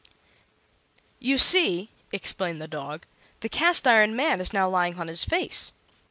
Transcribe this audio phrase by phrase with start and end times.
[1.19, 3.03] "You see," explained the dog,
[3.41, 5.73] "the Cast iron Man is now lying on his face.